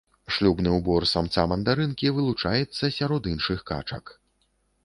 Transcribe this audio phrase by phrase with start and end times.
[0.35, 4.17] Шлюбны ўбор самца мандарынкі вылучаецца сярод іншых качак.